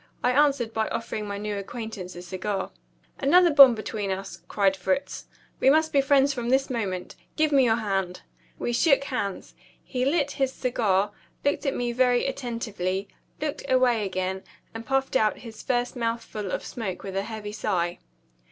I 0.23 0.31
answered 0.31 0.73
by 0.73 0.87
offering 0.87 1.27
my 1.27 1.37
new 1.37 1.59
acquaintance 1.59 2.15
a 2.15 2.23
cigar. 2.23 2.71
"Another 3.19 3.53
bond 3.53 3.75
between 3.75 4.09
us," 4.09 4.41
cried 4.47 4.75
Fritz. 4.75 5.27
"We 5.59 5.69
must 5.69 5.93
be 5.93 6.01
friends 6.01 6.33
from 6.33 6.49
this 6.49 6.71
moment. 6.71 7.15
Give 7.35 7.51
me 7.51 7.65
your 7.65 7.75
hand." 7.75 8.23
We 8.57 8.73
shook 8.73 9.03
hands. 9.03 9.53
He 9.83 10.03
lit 10.03 10.31
his 10.31 10.51
cigar, 10.51 11.11
looked 11.45 11.67
at 11.67 11.75
me 11.75 11.91
very 11.91 12.25
attentively, 12.25 13.09
looked 13.39 13.63
away 13.69 14.03
again, 14.03 14.41
and 14.73 14.87
puffed 14.87 15.15
out 15.15 15.37
his 15.37 15.61
first 15.61 15.95
mouthful 15.95 16.49
of 16.49 16.65
smoke 16.65 17.03
with 17.03 17.15
a 17.15 17.21
heavy 17.21 17.51
sigh. 17.51 17.99